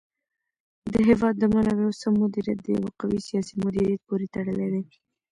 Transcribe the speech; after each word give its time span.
د 0.93 0.95
هېواد 1.07 1.35
د 1.39 1.43
منابعو 1.53 1.99
سم 2.01 2.13
مدیریت 2.23 2.59
د 2.63 2.67
یو 2.77 2.85
قوي 2.99 3.19
سیاسي 3.27 3.55
مدیریت 3.63 4.01
پورې 4.07 4.31
تړلی 4.35 4.69
دی. 4.73 4.83